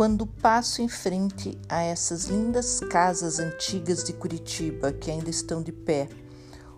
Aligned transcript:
quando 0.00 0.26
passo 0.26 0.80
em 0.80 0.88
frente 0.88 1.58
a 1.68 1.82
essas 1.82 2.24
lindas 2.24 2.80
casas 2.80 3.38
antigas 3.38 4.02
de 4.02 4.14
Curitiba 4.14 4.94
que 4.94 5.10
ainda 5.10 5.28
estão 5.28 5.62
de 5.62 5.72
pé, 5.72 6.08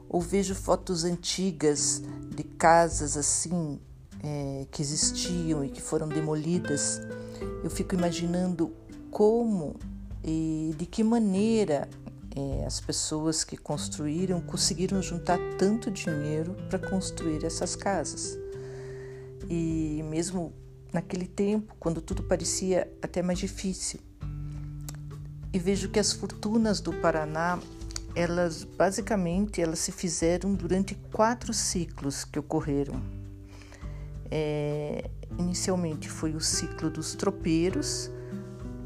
ou 0.09 0.21
vejo 0.21 0.57
fotos 0.57 1.05
antigas 1.05 2.03
de 2.35 2.43
casas 2.43 3.17
assim 3.17 3.79
é, 4.25 4.67
que 4.73 4.83
existiam 4.83 5.65
e 5.65 5.69
que 5.69 5.81
foram 5.81 6.09
demolidas, 6.09 7.01
eu 7.63 7.71
fico 7.71 7.95
imaginando 7.95 8.75
como 9.09 9.77
e 10.25 10.75
de 10.77 10.85
que 10.85 11.05
maneira 11.05 11.89
é, 12.35 12.67
as 12.67 12.81
pessoas 12.81 13.45
que 13.45 13.57
construíram 13.57 14.41
conseguiram 14.41 15.01
juntar 15.01 15.39
tanto 15.57 15.93
dinheiro 15.93 16.57
para 16.69 16.81
construir 16.81 17.45
essas 17.45 17.77
casas. 17.77 18.37
E 19.49 20.05
mesmo 20.11 20.53
naquele 20.93 21.27
tempo, 21.27 21.75
quando 21.79 22.01
tudo 22.01 22.23
parecia 22.23 22.93
até 23.01 23.23
mais 23.23 23.39
difícil. 23.39 24.01
E 25.53 25.59
vejo 25.59 25.89
que 25.89 25.99
as 25.99 26.13
fortunas 26.13 26.81
do 26.81 26.93
Paraná, 26.95 27.59
elas 28.15 28.65
basicamente 28.65 29.61
elas 29.61 29.79
se 29.79 29.93
fizeram 29.93 30.55
durante 30.55 30.95
quatro 31.13 31.53
ciclos 31.53 32.25
que 32.25 32.39
ocorreram. 32.39 33.03
É, 34.31 35.11
inicialmente 35.39 36.09
foi 36.09 36.35
o 36.35 36.41
ciclo 36.41 36.91
dos 36.91 37.15
tropeiros, 37.15 38.11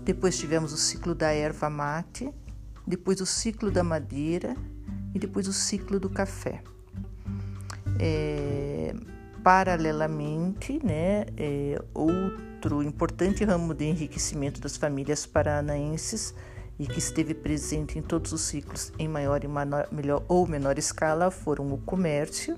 depois 0.04 0.38
tivemos 0.38 0.72
o 0.72 0.76
ciclo 0.76 1.14
da 1.14 1.32
erva 1.32 1.70
mate, 1.70 2.32
depois 2.86 3.20
o 3.20 3.26
ciclo 3.26 3.70
da 3.70 3.82
madeira 3.82 4.56
e 5.14 5.18
depois 5.18 5.48
o 5.48 5.52
ciclo 5.52 5.98
do 5.98 6.10
café. 6.10 6.62
É, 7.98 8.75
paralelamente, 9.46 10.84
né, 10.84 11.24
é, 11.36 11.80
outro 11.94 12.82
importante 12.82 13.44
ramo 13.44 13.72
de 13.74 13.84
enriquecimento 13.84 14.60
das 14.60 14.76
famílias 14.76 15.24
paranaenses 15.24 16.34
e 16.76 16.84
que 16.84 16.98
esteve 16.98 17.32
presente 17.32 17.96
em 17.96 18.02
todos 18.02 18.32
os 18.32 18.40
ciclos 18.40 18.92
em 18.98 19.06
maior 19.06 19.44
e 19.44 19.94
melhor 19.94 20.24
ou 20.26 20.48
menor 20.48 20.80
escala 20.80 21.30
foram 21.30 21.72
o 21.72 21.78
comércio, 21.78 22.56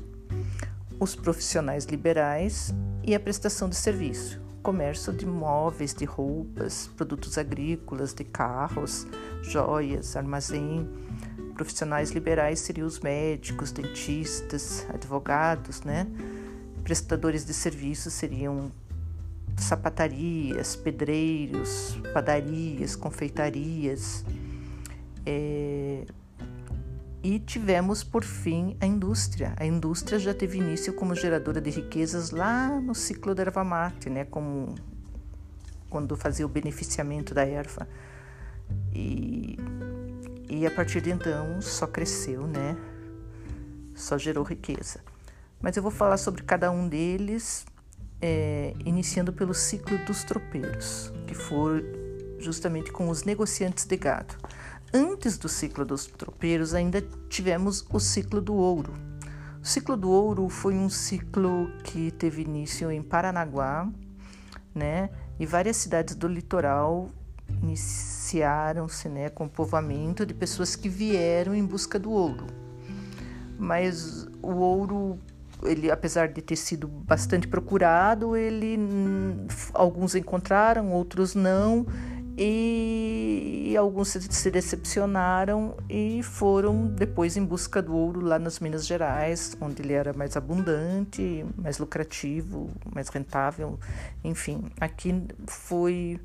os 0.98 1.14
profissionais 1.14 1.84
liberais 1.84 2.74
e 3.04 3.14
a 3.14 3.20
prestação 3.20 3.68
de 3.68 3.76
serviço 3.76 4.40
comércio 4.62 5.12
de 5.12 5.24
móveis, 5.24 5.94
de 5.94 6.04
roupas, 6.04 6.90
produtos 6.96 7.38
agrícolas, 7.38 8.12
de 8.12 8.24
carros, 8.24 9.06
joias, 9.42 10.16
armazém. 10.16 10.86
Profissionais 11.54 12.10
liberais 12.10 12.60
seriam 12.60 12.86
os 12.86 13.00
médicos, 13.00 13.72
dentistas, 13.72 14.86
advogados, 14.92 15.82
né? 15.82 16.06
Prestadores 16.88 17.44
de 17.44 17.52
serviços 17.52 18.14
seriam 18.14 18.72
sapatarias, 19.58 20.74
pedreiros, 20.74 21.98
padarias, 22.14 22.96
confeitarias. 22.96 24.24
É, 25.26 26.06
e 27.22 27.38
tivemos, 27.40 28.02
por 28.02 28.24
fim, 28.24 28.74
a 28.80 28.86
indústria. 28.86 29.52
A 29.58 29.66
indústria 29.66 30.18
já 30.18 30.32
teve 30.32 30.56
início 30.56 30.94
como 30.94 31.14
geradora 31.14 31.60
de 31.60 31.68
riquezas 31.68 32.30
lá 32.30 32.80
no 32.80 32.94
ciclo 32.94 33.34
da 33.34 33.42
erva 33.42 33.62
mate, 33.62 34.08
né? 34.08 34.24
como 34.24 34.74
quando 35.90 36.16
fazia 36.16 36.46
o 36.46 36.48
beneficiamento 36.48 37.34
da 37.34 37.44
erva. 37.44 37.86
E, 38.94 39.58
e 40.48 40.66
a 40.66 40.70
partir 40.70 41.02
de 41.02 41.10
então 41.10 41.60
só 41.60 41.86
cresceu, 41.86 42.46
né? 42.46 42.74
só 43.94 44.16
gerou 44.16 44.42
riqueza. 44.42 45.00
Mas 45.60 45.76
eu 45.76 45.82
vou 45.82 45.90
falar 45.90 46.16
sobre 46.16 46.42
cada 46.42 46.70
um 46.70 46.88
deles, 46.88 47.66
é, 48.20 48.74
iniciando 48.84 49.32
pelo 49.32 49.52
ciclo 49.52 49.98
dos 50.06 50.24
tropeiros, 50.24 51.12
que 51.26 51.34
foi 51.34 51.84
justamente 52.38 52.92
com 52.92 53.08
os 53.08 53.24
negociantes 53.24 53.84
de 53.84 53.96
gado. 53.96 54.34
Antes 54.92 55.36
do 55.36 55.48
ciclo 55.48 55.84
dos 55.84 56.06
tropeiros, 56.06 56.74
ainda 56.74 57.02
tivemos 57.28 57.84
o 57.90 57.98
ciclo 57.98 58.40
do 58.40 58.54
ouro. 58.54 58.94
O 59.60 59.66
ciclo 59.66 59.96
do 59.96 60.08
ouro 60.08 60.48
foi 60.48 60.74
um 60.74 60.88
ciclo 60.88 61.70
que 61.84 62.10
teve 62.12 62.42
início 62.42 62.90
em 62.90 63.02
Paranaguá, 63.02 63.90
né? 64.74 65.10
E 65.38 65.44
várias 65.44 65.76
cidades 65.76 66.14
do 66.14 66.28
litoral 66.28 67.10
iniciaram-se, 67.62 69.08
né, 69.08 69.28
com 69.30 69.46
o 69.46 69.48
povoamento 69.48 70.24
de 70.24 70.34
pessoas 70.34 70.76
que 70.76 70.88
vieram 70.88 71.54
em 71.54 71.64
busca 71.64 71.98
do 71.98 72.10
ouro. 72.10 72.46
Mas 73.58 74.26
o 74.40 74.52
ouro 74.52 75.18
ele 75.62 75.90
apesar 75.90 76.28
de 76.28 76.40
ter 76.40 76.56
sido 76.56 76.86
bastante 76.86 77.48
procurado, 77.48 78.36
ele 78.36 78.78
alguns 79.74 80.14
encontraram, 80.14 80.92
outros 80.92 81.34
não, 81.34 81.86
e, 82.40 83.74
alguns 83.76 84.10
se 84.10 84.50
decepcionaram 84.50 85.76
e 85.90 86.22
foram 86.22 86.86
depois 86.86 87.36
em 87.36 87.44
busca 87.44 87.82
do 87.82 87.96
ouro 87.96 88.20
lá 88.20 88.38
nas 88.38 88.60
Minas 88.60 88.86
Gerais, 88.86 89.56
onde 89.60 89.82
ele 89.82 89.92
era 89.92 90.12
mais 90.12 90.36
abundante, 90.36 91.44
mais 91.56 91.78
lucrativo, 91.78 92.70
mais 92.94 93.08
rentável, 93.08 93.76
enfim. 94.22 94.66
Aqui 94.80 95.20
foi 95.48 96.20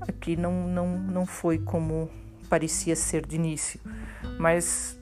aqui 0.00 0.36
não 0.36 0.66
não 0.66 0.98
não 0.98 1.26
foi 1.26 1.58
como 1.58 2.08
parecia 2.48 2.96
ser 2.96 3.26
de 3.26 3.36
início, 3.36 3.78
mas 4.38 4.98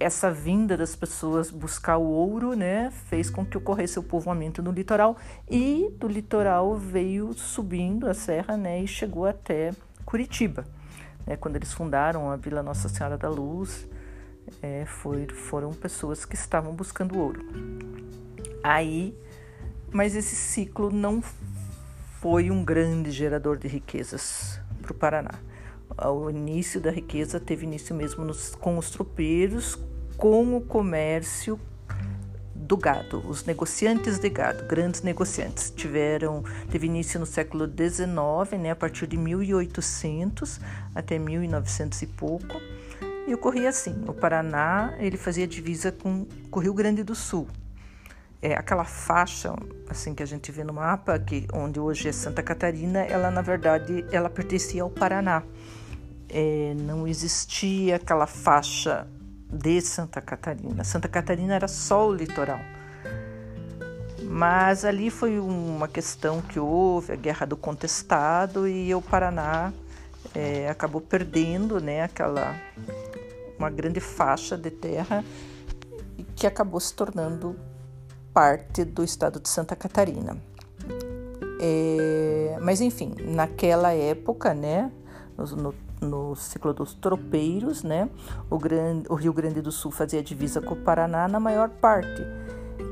essa 0.00 0.30
vinda 0.30 0.78
das 0.78 0.96
pessoas 0.96 1.50
buscar 1.50 1.98
o 1.98 2.06
ouro, 2.08 2.54
né, 2.54 2.90
fez 3.08 3.28
com 3.28 3.44
que 3.44 3.58
ocorresse 3.58 3.98
o 3.98 4.02
povoamento 4.02 4.62
no 4.62 4.72
litoral 4.72 5.18
e 5.48 5.94
do 5.98 6.08
litoral 6.08 6.74
veio 6.74 7.34
subindo 7.34 8.08
a 8.08 8.14
serra, 8.14 8.56
né, 8.56 8.82
e 8.82 8.88
chegou 8.88 9.26
até 9.26 9.72
Curitiba. 10.06 10.64
Né, 11.26 11.36
quando 11.36 11.56
eles 11.56 11.72
fundaram 11.74 12.30
a 12.30 12.36
Vila 12.36 12.62
Nossa 12.62 12.88
Senhora 12.88 13.18
da 13.18 13.28
Luz, 13.28 13.86
é, 14.62 14.86
foi, 14.86 15.28
foram 15.28 15.70
pessoas 15.74 16.24
que 16.24 16.34
estavam 16.34 16.72
buscando 16.72 17.18
ouro. 17.18 17.44
Aí, 18.64 19.14
mas 19.92 20.16
esse 20.16 20.34
ciclo 20.34 20.90
não 20.90 21.22
foi 22.20 22.50
um 22.50 22.64
grande 22.64 23.10
gerador 23.10 23.58
de 23.58 23.68
riquezas 23.68 24.58
para 24.80 24.92
o 24.92 24.94
Paraná. 24.94 25.49
O 25.98 26.30
início 26.30 26.80
da 26.80 26.90
riqueza 26.90 27.40
teve 27.40 27.66
início 27.66 27.94
mesmo 27.94 28.24
nos, 28.24 28.54
com 28.54 28.78
os 28.78 28.90
tropeiros, 28.90 29.78
com 30.16 30.56
o 30.56 30.60
comércio 30.60 31.58
do 32.54 32.76
gado. 32.76 33.18
Os 33.26 33.44
negociantes 33.44 34.18
de 34.18 34.28
gado, 34.28 34.64
grandes 34.64 35.02
negociantes, 35.02 35.72
tiveram 35.72 36.44
teve 36.70 36.86
início 36.86 37.18
no 37.18 37.26
século 37.26 37.66
XIX, 37.66 38.60
né, 38.60 38.70
a 38.70 38.76
partir 38.76 39.08
de 39.08 39.16
1800 39.16 40.60
até 40.94 41.18
1900 41.18 42.02
e 42.02 42.06
pouco. 42.06 42.60
E 43.26 43.34
ocorria 43.34 43.68
assim: 43.68 44.04
o 44.06 44.12
Paraná 44.12 44.94
ele 44.98 45.16
fazia 45.16 45.46
divisa 45.46 45.90
com, 45.90 46.26
com 46.50 46.60
o 46.60 46.62
Rio 46.62 46.74
Grande 46.74 47.02
do 47.02 47.14
Sul. 47.14 47.48
É, 48.42 48.54
aquela 48.54 48.84
faixa 48.84 49.52
assim 49.88 50.14
que 50.14 50.22
a 50.22 50.26
gente 50.26 50.52
vê 50.52 50.62
no 50.62 50.72
mapa, 50.72 51.18
que 51.18 51.46
onde 51.52 51.80
hoje 51.80 52.08
é 52.08 52.12
Santa 52.12 52.42
Catarina, 52.42 53.00
ela 53.00 53.30
na 53.30 53.42
verdade 53.42 54.04
ela 54.12 54.30
pertencia 54.30 54.82
ao 54.82 54.90
Paraná. 54.90 55.42
É, 56.30 56.74
não 56.76 57.08
existia 57.08 57.96
aquela 57.96 58.26
faixa 58.26 59.06
de 59.52 59.80
Santa 59.80 60.20
Catarina. 60.20 60.84
Santa 60.84 61.08
Catarina 61.08 61.54
era 61.54 61.66
só 61.66 62.08
o 62.08 62.14
litoral. 62.14 62.60
Mas 64.22 64.84
ali 64.84 65.10
foi 65.10 65.40
uma 65.40 65.88
questão 65.88 66.40
que 66.40 66.60
houve, 66.60 67.12
a 67.12 67.16
guerra 67.16 67.46
do 67.46 67.56
contestado, 67.56 68.68
e 68.68 68.94
o 68.94 69.02
Paraná 69.02 69.72
é, 70.34 70.68
acabou 70.68 71.00
perdendo 71.00 71.80
né, 71.80 72.02
aquela 72.02 72.54
uma 73.58 73.68
grande 73.68 74.00
faixa 74.00 74.56
de 74.56 74.70
terra 74.70 75.22
que 76.34 76.46
acabou 76.46 76.80
se 76.80 76.94
tornando 76.94 77.54
parte 78.32 78.84
do 78.84 79.04
estado 79.04 79.38
de 79.38 79.48
Santa 79.48 79.76
Catarina. 79.76 80.36
É, 81.60 82.56
mas 82.62 82.80
enfim, 82.80 83.14
naquela 83.18 83.92
época, 83.92 84.54
né, 84.54 84.90
no, 85.36 85.44
no 85.56 85.74
no 86.00 86.34
ciclo 86.34 86.72
dos 86.72 86.94
tropeiros, 86.94 87.82
né? 87.82 88.08
O, 88.48 88.58
grande, 88.58 89.06
o 89.08 89.14
Rio 89.14 89.32
Grande 89.32 89.60
do 89.60 89.70
Sul 89.70 89.90
fazia 89.90 90.22
divisa 90.22 90.60
com 90.60 90.74
o 90.74 90.76
Paraná 90.76 91.28
na 91.28 91.38
maior 91.38 91.68
parte. 91.68 92.22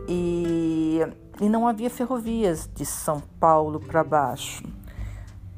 E, 0.08 1.00
e 1.40 1.48
não 1.48 1.66
havia 1.66 1.90
ferrovias 1.90 2.68
de 2.74 2.84
São 2.84 3.20
Paulo 3.40 3.80
para 3.80 4.04
baixo. 4.04 4.62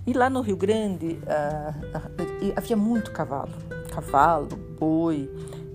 E 0.07 0.13
lá 0.13 0.31
no 0.31 0.41
Rio 0.41 0.57
Grande 0.57 1.19
uh, 1.23 1.99
uh, 1.99 2.53
havia 2.57 2.77
muito 2.77 3.13
cavalo, 3.13 3.53
cavalo, 3.93 4.49
boi, 4.79 5.31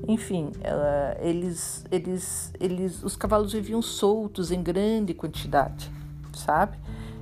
enfim, 0.07 0.51
uh, 0.57 1.18
eles, 1.19 1.86
eles, 1.92 2.54
eles, 2.60 3.04
os 3.04 3.16
cavalos 3.16 3.54
viviam 3.54 3.81
soltos 3.81 4.51
em 4.51 4.62
grande 4.62 5.13
quantidade, 5.13 5.92
sabe? 6.33 6.78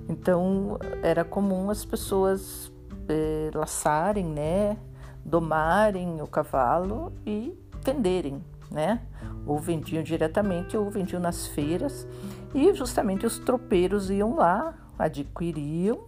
Então 0.09 0.77
era 1.01 1.23
comum 1.23 1.69
as 1.69 1.85
pessoas 1.85 2.72
é, 3.07 3.51
laçarem, 3.53 4.25
né, 4.25 4.77
domarem 5.23 6.21
o 6.21 6.27
cavalo 6.27 7.13
e 7.25 7.57
venderem, 7.83 8.43
né? 8.71 9.01
Ou 9.45 9.59
vendiam 9.59 10.03
diretamente 10.03 10.77
ou 10.77 10.89
vendiam 10.89 11.21
nas 11.21 11.47
feiras 11.47 12.07
e 12.53 12.73
justamente 12.73 13.25
os 13.25 13.39
tropeiros 13.39 14.09
iam 14.09 14.35
lá, 14.35 14.73
adquiriam, 14.97 16.05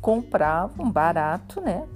compravam 0.00 0.90
barato, 0.90 1.60
né? 1.60 1.86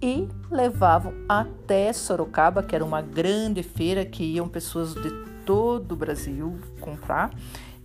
E 0.00 0.28
levavam 0.50 1.12
até 1.28 1.92
Sorocaba, 1.92 2.62
que 2.62 2.74
era 2.74 2.84
uma 2.84 3.00
grande 3.00 3.62
feira 3.62 4.04
que 4.04 4.24
iam 4.24 4.48
pessoas 4.48 4.94
de 4.94 5.10
todo 5.44 5.92
o 5.92 5.96
Brasil 5.96 6.58
comprar. 6.80 7.30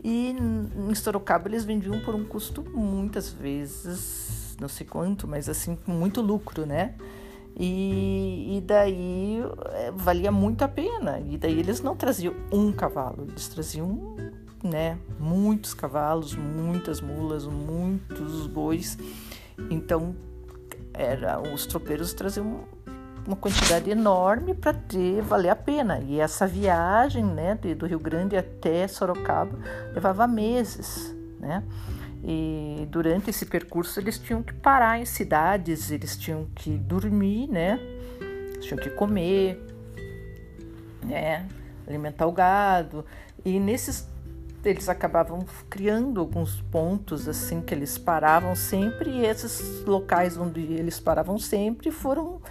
E 0.04 0.30
em 0.30 0.96
Sorocaba 0.96 1.50
eles 1.50 1.66
vendiam 1.66 2.00
por 2.00 2.16
um 2.16 2.24
custo 2.24 2.64
muitas 2.64 3.30
vezes, 3.30 4.56
não 4.60 4.70
sei 4.70 4.86
quanto, 4.86 5.28
mas 5.28 5.50
assim, 5.50 5.76
com 5.76 5.92
muito 5.92 6.22
lucro, 6.22 6.66
né? 6.66 6.96
E, 7.58 8.58
e 8.58 8.62
daí 8.62 9.42
é, 9.74 9.92
valia 9.92 10.32
muito 10.32 10.64
a 10.64 10.68
pena. 10.68 11.20
E 11.20 11.38
daí 11.38 11.60
eles 11.60 11.82
não 11.82 11.96
traziam 11.96 12.34
um 12.52 12.72
cavalo, 12.72 13.26
eles 13.30 13.50
traziam 13.50 14.16
né, 14.64 14.98
muitos 15.20 15.74
cavalos, 15.74 16.36
muitas 16.36 17.02
mulas, 17.02 17.46
muitos 17.46 18.48
bois. 18.48 18.98
Então 19.70 20.16
era 20.94 21.42
os 21.42 21.66
tropeiros 21.66 22.14
traziam 22.14 22.64
uma 23.30 23.36
quantidade 23.36 23.92
enorme 23.92 24.56
para 24.56 24.74
ter 24.74 25.22
valer 25.22 25.50
a 25.50 25.56
pena. 25.56 26.00
E 26.00 26.20
essa 26.20 26.48
viagem, 26.48 27.24
né, 27.24 27.58
de, 27.62 27.76
do 27.76 27.86
Rio 27.86 28.00
Grande 28.00 28.36
até 28.36 28.88
Sorocaba 28.88 29.56
levava 29.94 30.28
meses, 30.28 31.16
né? 31.40 31.64
E 32.24 32.88
durante 32.90 33.30
esse 33.30 33.46
percurso 33.46 34.00
eles 34.00 34.18
tinham 34.18 34.42
que 34.42 34.52
parar 34.52 35.00
em 35.00 35.06
cidades, 35.06 35.92
eles 35.92 36.18
tinham 36.18 36.48
que 36.56 36.72
dormir, 36.72 37.48
né? 37.48 37.80
Eles 38.20 38.66
tinham 38.66 38.82
que 38.82 38.90
comer, 38.90 39.64
né? 41.06 41.48
Alimentar 41.88 42.26
o 42.26 42.32
gado. 42.32 43.06
E 43.46 43.60
nesses 43.60 44.08
eles 44.66 44.90
acabavam 44.90 45.46
criando 45.70 46.20
alguns 46.20 46.60
pontos 46.64 47.30
assim 47.30 47.62
que 47.62 47.74
eles 47.74 47.98
paravam 47.98 48.56
sempre 48.56 49.10
e 49.10 49.26
esses 49.26 49.86
locais 49.86 50.36
onde 50.36 50.60
eles 50.60 51.00
paravam 51.00 51.38
sempre 51.38 51.92
foram 51.92 52.42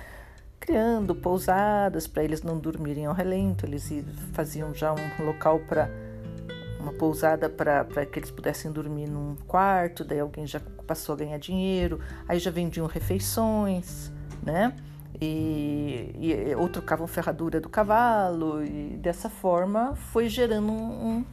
criando 0.61 1.15
pousadas 1.15 2.07
para 2.07 2.25
eles 2.25 2.43
não 2.43 2.59
dormirem 2.59 3.07
ao 3.07 3.15
relento, 3.15 3.65
eles 3.65 3.91
faziam 4.33 4.75
já 4.75 4.93
um 4.93 5.25
local 5.25 5.61
para 5.61 5.91
uma 6.81 6.93
pousada 6.93 7.49
para 7.49 7.85
que 8.07 8.19
eles 8.19 8.31
pudessem 8.31 8.71
dormir 8.71 9.09
num 9.09 9.37
quarto, 9.47 10.05
daí 10.05 10.21
alguém 10.21 10.47
já 10.47 10.61
passou 10.87 11.15
a 11.15 11.19
ganhar 11.19 11.39
dinheiro, 11.39 12.01
aí 12.27 12.39
já 12.39 12.51
vendiam 12.51 12.87
refeições, 12.87 14.13
né? 14.43 14.75
E, 15.21 16.15
e 16.17 16.55
ou 16.55 16.69
trocavam 16.69 17.07
ferradura 17.07 17.61
do 17.61 17.69
cavalo, 17.69 18.65
e 18.65 18.97
dessa 18.97 19.29
forma 19.29 19.97
foi 19.97 20.29
gerando 20.29 20.71
um, 20.71 21.25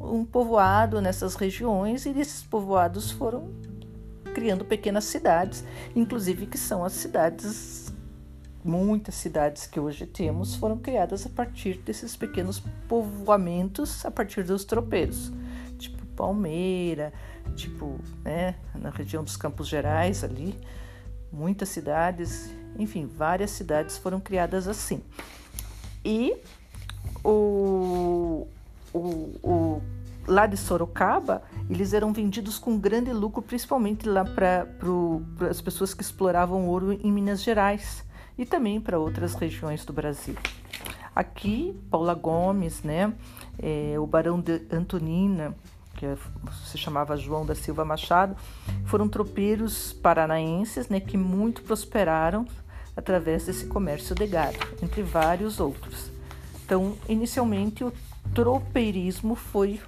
um, 0.00 0.14
um 0.18 0.24
povoado 0.24 1.00
nessas 1.00 1.34
regiões, 1.34 2.04
e 2.04 2.10
esses 2.10 2.42
povoados 2.42 3.10
foram 3.10 3.50
criando 4.34 4.64
pequenas 4.64 5.04
cidades, 5.04 5.64
inclusive 5.96 6.46
que 6.46 6.58
são 6.58 6.84
as 6.84 6.92
cidades 6.92 7.93
muitas 8.64 9.14
cidades 9.14 9.66
que 9.66 9.78
hoje 9.78 10.06
temos 10.06 10.54
foram 10.54 10.78
criadas 10.78 11.26
a 11.26 11.28
partir 11.28 11.76
desses 11.78 12.16
pequenos 12.16 12.62
povoamentos, 12.88 14.04
a 14.06 14.10
partir 14.10 14.42
dos 14.42 14.64
tropeiros, 14.64 15.30
tipo 15.78 16.04
Palmeira, 16.16 17.12
tipo, 17.54 17.98
né, 18.24 18.54
na 18.74 18.88
região 18.88 19.22
dos 19.22 19.36
Campos 19.36 19.68
Gerais 19.68 20.24
ali, 20.24 20.58
muitas 21.30 21.68
cidades, 21.68 22.50
enfim, 22.78 23.06
várias 23.06 23.50
cidades 23.50 23.98
foram 23.98 24.18
criadas 24.18 24.66
assim. 24.66 25.02
E 26.02 26.34
o, 27.22 28.46
o, 28.94 28.98
o 29.42 29.82
lá 30.26 30.46
de 30.46 30.56
Sorocaba, 30.56 31.42
eles 31.68 31.92
eram 31.92 32.12
vendidos 32.12 32.58
com 32.58 32.78
grande 32.78 33.12
lucro, 33.12 33.42
principalmente 33.42 34.08
lá 34.08 34.24
para 34.24 34.66
as 35.50 35.60
pessoas 35.60 35.92
que 35.92 36.02
exploravam 36.02 36.66
ouro 36.66 36.92
em 36.92 37.12
Minas 37.12 37.42
Gerais 37.42 38.04
e 38.36 38.44
também 38.44 38.80
para 38.80 38.98
outras 38.98 39.34
regiões 39.34 39.84
do 39.84 39.92
Brasil. 39.92 40.34
Aqui, 41.14 41.78
Paula 41.90 42.14
Gomes, 42.14 42.82
né, 42.82 43.12
é, 43.58 43.94
o 43.98 44.06
Barão 44.06 44.40
de 44.40 44.62
Antonina, 44.70 45.54
que 45.94 46.06
se 46.66 46.76
chamava 46.76 47.16
João 47.16 47.46
da 47.46 47.54
Silva 47.54 47.84
Machado, 47.84 48.36
foram 48.84 49.08
tropeiros 49.08 49.92
paranaenses 49.92 50.88
né, 50.88 50.98
que 50.98 51.16
muito 51.16 51.62
prosperaram 51.62 52.46
através 52.96 53.46
desse 53.46 53.66
comércio 53.66 54.14
de 54.14 54.26
gado, 54.26 54.58
entre 54.82 55.02
vários 55.02 55.60
outros. 55.60 56.10
Então, 56.64 56.96
inicialmente, 57.08 57.84
o 57.84 57.92
tropeirismo 58.34 59.34
foi 59.34 59.80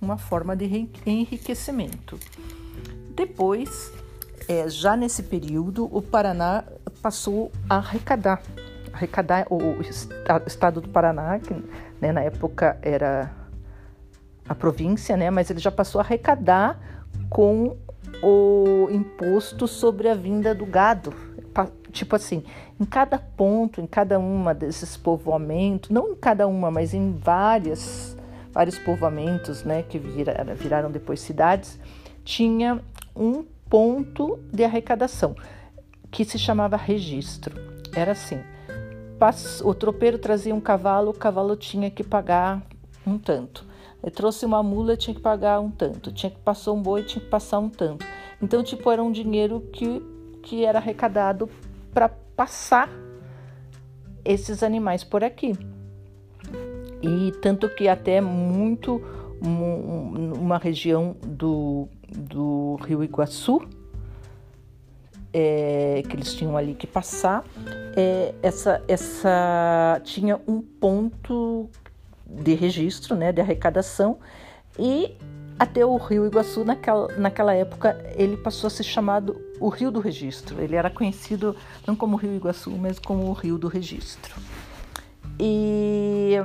uma 0.00 0.18
forma 0.18 0.54
de 0.54 0.88
enriquecimento. 1.06 2.18
Depois, 3.14 3.92
é, 4.48 4.68
já 4.68 4.96
nesse 4.96 5.22
período, 5.22 5.88
o 5.90 6.02
Paraná 6.02 6.64
passou 7.04 7.52
a 7.68 7.76
arrecadar, 7.76 8.40
arrecadar 8.90 9.46
o 9.50 9.82
estado 10.46 10.80
do 10.80 10.88
Paraná, 10.88 11.38
que 11.38 11.52
né, 12.00 12.12
na 12.12 12.22
época 12.22 12.78
era 12.80 13.30
a 14.48 14.54
província, 14.54 15.14
né, 15.14 15.30
mas 15.30 15.50
ele 15.50 15.60
já 15.60 15.70
passou 15.70 16.00
a 16.00 16.04
arrecadar 16.04 16.80
com 17.28 17.76
o 18.22 18.88
imposto 18.90 19.68
sobre 19.68 20.08
a 20.08 20.14
vinda 20.14 20.54
do 20.54 20.64
gado. 20.64 21.12
Tipo 21.92 22.16
assim, 22.16 22.42
em 22.80 22.86
cada 22.86 23.18
ponto, 23.18 23.82
em 23.82 23.86
cada 23.86 24.18
uma 24.18 24.54
desses 24.54 24.96
povoamentos, 24.96 25.90
não 25.90 26.12
em 26.12 26.16
cada 26.16 26.46
uma, 26.46 26.70
mas 26.70 26.94
em 26.94 27.12
várias, 27.12 28.16
vários 28.50 28.78
povoamentos, 28.78 29.62
né, 29.62 29.82
que 29.82 29.98
viraram, 29.98 30.54
viraram 30.54 30.90
depois 30.90 31.20
cidades, 31.20 31.78
tinha 32.24 32.80
um 33.14 33.44
ponto 33.68 34.38
de 34.50 34.64
arrecadação, 34.64 35.36
que 36.14 36.24
se 36.24 36.38
chamava 36.38 36.76
registro. 36.76 37.60
Era 37.92 38.12
assim: 38.12 38.38
o 39.64 39.74
tropeiro 39.74 40.16
trazia 40.16 40.54
um 40.54 40.60
cavalo, 40.60 41.10
o 41.10 41.14
cavalo 41.14 41.56
tinha 41.56 41.90
que 41.90 42.04
pagar 42.04 42.62
um 43.04 43.18
tanto. 43.18 43.66
Ele 44.00 44.12
trouxe 44.12 44.46
uma 44.46 44.62
mula, 44.62 44.96
tinha 44.96 45.12
que 45.12 45.20
pagar 45.20 45.58
um 45.58 45.72
tanto. 45.72 46.12
Tinha 46.12 46.30
que 46.30 46.38
passar 46.38 46.70
um 46.70 46.80
boi, 46.80 47.02
tinha 47.02 47.20
que 47.20 47.28
passar 47.28 47.58
um 47.58 47.68
tanto. 47.68 48.06
Então, 48.40 48.62
tipo, 48.62 48.88
era 48.92 49.02
um 49.02 49.10
dinheiro 49.10 49.60
que, 49.72 50.00
que 50.40 50.64
era 50.64 50.78
arrecadado 50.78 51.50
para 51.92 52.08
passar 52.08 52.88
esses 54.24 54.62
animais 54.62 55.02
por 55.02 55.24
aqui. 55.24 55.58
E 57.02 57.32
tanto 57.42 57.68
que 57.68 57.88
até 57.88 58.20
muito 58.20 59.02
uma 59.42 60.58
região 60.58 61.16
do 61.26 61.88
do 62.08 62.76
Rio 62.86 63.02
Iguaçu, 63.02 63.60
é, 65.34 66.02
que 66.08 66.14
eles 66.14 66.32
tinham 66.32 66.56
ali 66.56 66.74
que 66.74 66.86
passar, 66.86 67.44
é, 67.96 68.32
essa, 68.40 68.80
essa 68.86 70.00
tinha 70.04 70.40
um 70.46 70.62
ponto 70.62 71.68
de 72.24 72.54
registro, 72.54 73.16
né, 73.16 73.32
de 73.32 73.40
arrecadação, 73.40 74.18
e 74.78 75.16
até 75.58 75.84
o 75.84 75.96
Rio 75.96 76.26
Iguaçu, 76.26 76.64
naquela, 76.64 77.08
naquela 77.16 77.52
época, 77.52 78.00
ele 78.16 78.36
passou 78.36 78.68
a 78.68 78.70
ser 78.70 78.84
chamado 78.84 79.40
o 79.60 79.68
Rio 79.68 79.90
do 79.90 80.00
Registro. 80.00 80.60
Ele 80.60 80.74
era 80.74 80.90
conhecido 80.90 81.54
não 81.86 81.94
como 81.94 82.16
Rio 82.16 82.34
Iguaçu, 82.34 82.72
mas 82.72 82.98
como 82.98 83.28
o 83.28 83.32
Rio 83.32 83.56
do 83.56 83.68
Registro. 83.68 84.34
E 85.38 86.40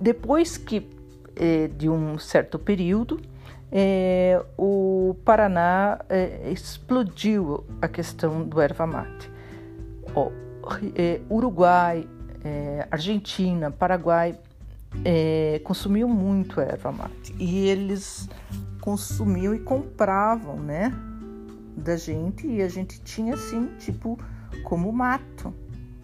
depois 0.00 0.56
que 0.56 0.88
é, 1.36 1.68
de 1.68 1.88
um 1.88 2.18
certo 2.18 2.58
período, 2.58 3.20
é, 3.72 4.42
o 4.58 5.16
Paraná 5.24 6.00
é, 6.08 6.50
explodiu 6.50 7.64
a 7.80 7.86
questão 7.86 8.42
do 8.42 8.60
erva 8.60 8.86
mate. 8.86 9.30
É, 10.96 11.20
Uruguai, 11.30 12.08
Argentina, 12.90 13.70
Paraguai 13.70 14.38
consumiam 15.62 16.08
muito 16.08 16.60
erva 16.60 16.90
mate. 16.90 17.34
E 17.38 17.68
eles 17.68 18.28
consumiam 18.80 19.54
e 19.54 19.60
compravam, 19.60 20.56
né, 20.56 20.92
da 21.76 21.96
gente 21.96 22.46
e 22.46 22.62
a 22.62 22.68
gente 22.68 23.00
tinha 23.02 23.34
assim, 23.34 23.66
tipo, 23.78 24.18
como 24.64 24.90
mato, 24.92 25.54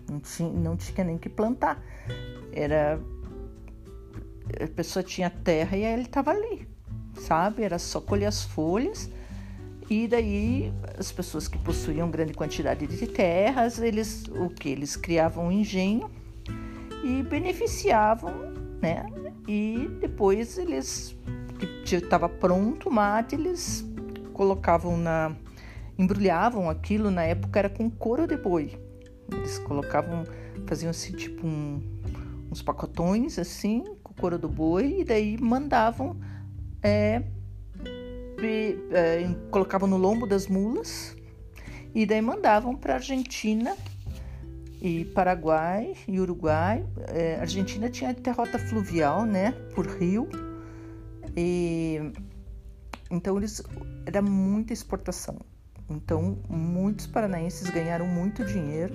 não 0.08 0.20
tinha, 0.20 0.52
não 0.52 0.76
tinha 0.76 1.04
nem 1.04 1.18
que 1.18 1.28
plantar, 1.28 1.82
era 2.52 3.00
a 4.62 4.68
pessoa 4.68 5.02
tinha 5.02 5.28
terra 5.28 5.76
e 5.76 5.85
ele 5.85 6.02
estava 6.02 6.30
ali 6.30 6.65
sabe? 7.20 7.62
Era 7.62 7.78
só 7.78 8.00
colher 8.00 8.26
as 8.26 8.44
folhas 8.44 9.11
e 9.88 10.08
daí 10.08 10.73
as 10.99 11.12
pessoas 11.12 11.46
que 11.46 11.56
possuíam 11.58 12.11
grande 12.11 12.35
quantidade 12.35 12.87
de 12.87 13.06
terras, 13.06 13.78
eles 13.78 14.25
o 14.28 14.49
que 14.49 14.68
eles 14.68 14.96
criavam 14.96 15.46
um 15.46 15.52
engenho 15.52 16.11
e 17.04 17.23
beneficiavam, 17.23 18.32
né? 18.82 19.06
E 19.46 19.88
depois 20.00 20.58
eles 20.58 21.16
estava 21.85 22.28
pronto 22.28 22.88
o 22.88 22.92
mate, 22.92 23.37
eles 23.37 23.85
colocavam 24.32 24.96
na 24.96 25.37
embrulhavam 25.99 26.68
aquilo 26.68 27.11
na 27.11 27.23
época 27.23 27.58
era 27.58 27.70
com 27.70 27.88
couro 27.88 28.26
de 28.26 28.37
boi. 28.37 28.78
Eles 29.32 29.58
colocavam, 29.61 30.25
faziam 30.66 30.90
assim 30.90 31.12
tipo 31.12 31.46
um, 31.46 31.80
uns 32.50 32.61
pacotões 32.61 33.38
assim 33.38 33.85
com 34.02 34.12
couro 34.12 34.38
do 34.38 34.49
boi 34.49 35.00
e 35.00 35.04
daí 35.04 35.38
mandavam 35.40 36.16
é, 36.83 37.23
é, 38.42 39.28
colocavam 39.50 39.88
no 39.88 39.97
lombo 39.97 40.26
das 40.26 40.47
mulas 40.47 41.16
e 41.95 42.04
daí 42.04 42.21
mandavam 42.21 42.76
para 42.76 42.95
Argentina 42.95 43.76
e 44.80 45.04
Paraguai 45.06 45.95
e 46.06 46.21
Uruguai. 46.21 46.85
É, 47.09 47.37
Argentina 47.40 47.88
tinha 47.88 48.11
até 48.11 48.30
rota 48.30 48.59
fluvial, 48.59 49.25
né, 49.25 49.52
por 49.75 49.87
rio. 49.87 50.28
E 51.37 52.12
então 53.11 53.37
eles 53.37 53.62
era 54.04 54.21
muita 54.21 54.73
exportação. 54.73 55.38
Então 55.88 56.38
muitos 56.49 57.06
paranaenses 57.06 57.71
ganharam 57.71 58.06
muito 58.06 58.45
dinheiro 58.45 58.95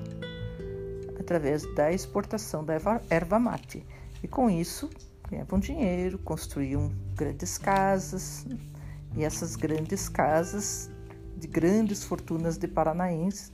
através 1.19 1.63
da 1.75 1.91
exportação 1.91 2.63
da 2.63 2.73
erva, 2.73 3.01
erva 3.09 3.39
mate. 3.39 3.85
E 4.21 4.27
com 4.27 4.49
isso 4.49 4.89
ganhavam 5.31 5.59
dinheiro, 5.59 6.19
construíam 6.19 6.91
grandes 7.15 7.57
casas, 7.57 8.45
e 9.15 9.23
essas 9.23 9.55
grandes 9.55 10.09
casas 10.09 10.91
de 11.37 11.47
grandes 11.47 12.03
fortunas 12.03 12.57
de 12.57 12.67
paranaenses 12.67 13.51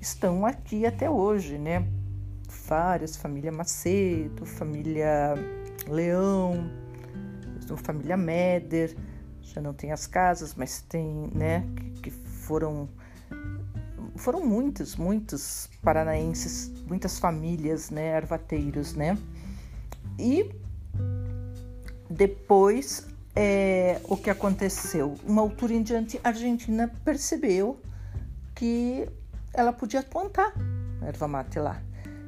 estão 0.00 0.44
aqui 0.44 0.84
até 0.84 1.08
hoje, 1.08 1.58
né? 1.58 1.88
Várias, 2.66 3.16
família 3.16 3.52
Macedo, 3.52 4.44
família 4.44 5.34
Leão, 5.88 6.70
família 7.76 8.16
Meder, 8.16 8.96
já 9.42 9.60
não 9.60 9.72
tem 9.72 9.92
as 9.92 10.06
casas, 10.06 10.54
mas 10.54 10.82
tem, 10.82 11.30
né, 11.34 11.64
que, 12.02 12.10
foram 12.10 12.88
foram 14.16 14.46
muitos, 14.46 14.96
muitos 14.96 15.68
paranaenses, 15.82 16.70
muitas 16.86 17.18
famílias, 17.18 17.90
né, 17.90 18.16
arvateiros, 18.16 18.94
né? 18.94 19.18
E 20.18 20.63
depois 22.14 23.06
é, 23.34 24.00
o 24.04 24.16
que 24.16 24.30
aconteceu? 24.30 25.16
Uma 25.26 25.42
altura 25.42 25.74
em 25.74 25.82
diante, 25.82 26.20
a 26.22 26.28
Argentina 26.28 26.90
percebeu 27.04 27.80
que 28.54 29.08
ela 29.52 29.72
podia 29.72 30.02
plantar 30.02 30.54
erva 31.02 31.26
mate 31.28 31.58
lá. 31.58 31.82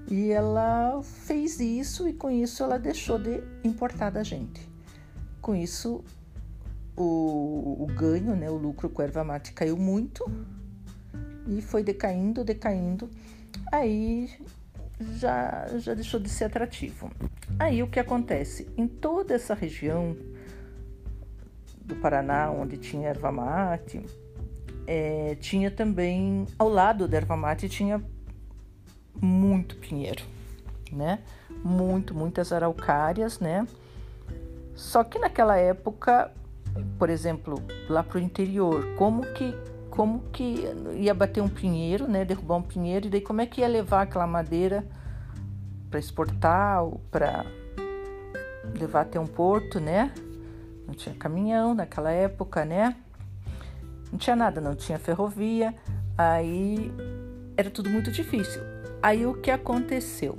E 0.08 0.30
ela 0.30 1.00
fez 1.02 1.58
isso 1.60 2.08
e 2.08 2.12
com 2.12 2.30
isso 2.30 2.62
ela 2.62 2.78
deixou 2.78 3.18
de 3.18 3.42
importar 3.64 4.10
da 4.10 4.22
gente. 4.22 4.68
Com 5.40 5.54
isso, 5.54 6.04
o, 6.96 7.76
o 7.80 7.86
ganho, 7.86 8.34
né, 8.36 8.50
o 8.50 8.56
lucro 8.56 8.88
com 8.88 9.02
a 9.02 9.04
erva 9.04 9.24
mate 9.24 9.52
caiu 9.52 9.76
muito 9.76 10.24
e 11.46 11.60
foi 11.62 11.82
decaindo, 11.82 12.44
decaindo. 12.44 13.08
Aí 13.72 14.30
já, 15.18 15.66
já 15.78 15.94
deixou 15.94 16.20
de 16.20 16.28
ser 16.28 16.44
atrativo. 16.44 17.10
Aí 17.58 17.82
o 17.82 17.86
que 17.86 17.98
acontece? 17.98 18.68
Em 18.76 18.86
toda 18.86 19.34
essa 19.34 19.54
região 19.54 20.16
do 21.84 21.96
Paraná, 21.96 22.50
onde 22.50 22.76
tinha 22.76 23.08
erva 23.08 23.32
mate, 23.32 24.04
é, 24.86 25.36
tinha 25.36 25.70
também, 25.70 26.46
ao 26.58 26.68
lado 26.68 27.08
da 27.08 27.16
erva 27.16 27.36
mate, 27.36 27.68
tinha 27.68 28.02
muito 29.20 29.76
pinheiro, 29.76 30.22
né? 30.92 31.20
Muito, 31.64 32.14
muitas 32.14 32.52
araucárias, 32.52 33.40
né? 33.40 33.66
Só 34.74 35.02
que 35.02 35.18
naquela 35.18 35.56
época, 35.56 36.30
por 36.98 37.08
exemplo, 37.08 37.62
lá 37.88 38.02
para 38.02 38.18
o 38.18 38.20
interior, 38.20 38.94
como 38.96 39.22
que 39.32 39.54
como 39.88 40.20
que 40.30 40.62
ia 40.94 41.14
bater 41.14 41.42
um 41.42 41.48
pinheiro, 41.48 42.06
né? 42.06 42.22
Derrubar 42.22 42.56
um 42.56 42.62
pinheiro 42.62 43.06
e 43.06 43.10
daí 43.10 43.20
como 43.22 43.40
é 43.40 43.46
que 43.46 43.62
ia 43.62 43.66
levar 43.66 44.02
aquela 44.02 44.26
madeira 44.26 44.84
para 45.90 45.98
exportar 45.98 46.82
ou 46.82 47.00
para 47.10 47.44
levar 48.78 49.02
até 49.02 49.18
um 49.18 49.26
porto, 49.26 49.80
né? 49.80 50.12
Não 50.86 50.94
tinha 50.94 51.14
caminhão 51.14 51.74
naquela 51.74 52.10
época, 52.10 52.64
né? 52.64 52.96
Não 54.10 54.18
tinha 54.18 54.36
nada, 54.36 54.60
não 54.60 54.74
tinha 54.74 54.98
ferrovia. 54.98 55.74
Aí 56.16 56.92
era 57.56 57.70
tudo 57.70 57.90
muito 57.90 58.10
difícil. 58.10 58.62
Aí 59.02 59.26
o 59.26 59.34
que 59.34 59.50
aconteceu? 59.50 60.38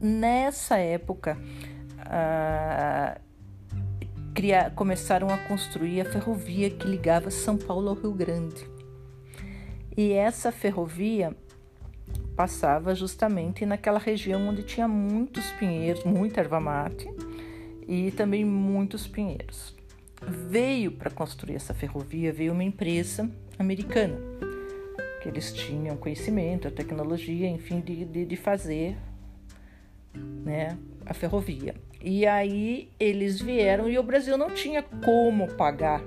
Nessa 0.00 0.78
época, 0.78 1.36
ah, 1.98 3.18
começaram 4.74 5.28
a 5.28 5.36
construir 5.36 6.00
a 6.00 6.04
ferrovia 6.04 6.70
que 6.70 6.86
ligava 6.86 7.30
São 7.30 7.56
Paulo 7.56 7.90
ao 7.90 7.94
Rio 7.94 8.12
Grande. 8.12 8.66
E 9.96 10.12
essa 10.12 10.50
ferrovia 10.50 11.36
passava 12.40 12.94
justamente 12.94 13.66
naquela 13.66 13.98
região 13.98 14.48
onde 14.48 14.62
tinha 14.62 14.88
muitos 14.88 15.50
pinheiros, 15.58 16.04
muita 16.04 16.40
erva 16.40 16.58
mate 16.58 17.06
e 17.86 18.10
também 18.12 18.46
muitos 18.46 19.06
pinheiros. 19.06 19.76
Veio 20.26 20.90
para 20.90 21.10
construir 21.10 21.56
essa 21.56 21.74
ferrovia, 21.74 22.32
veio 22.32 22.54
uma 22.54 22.64
empresa 22.64 23.30
americana, 23.58 24.16
que 25.22 25.28
eles 25.28 25.52
tinham 25.52 25.98
conhecimento, 25.98 26.66
a 26.66 26.70
tecnologia, 26.70 27.46
enfim, 27.46 27.80
de, 27.80 28.06
de, 28.06 28.24
de 28.24 28.36
fazer 28.36 28.96
né, 30.14 30.78
a 31.04 31.12
ferrovia. 31.12 31.74
E 32.00 32.24
aí 32.26 32.88
eles 32.98 33.38
vieram 33.38 33.86
e 33.86 33.98
o 33.98 34.02
Brasil 34.02 34.38
não 34.38 34.48
tinha 34.48 34.82
como 34.82 35.46
pagar, 35.56 36.02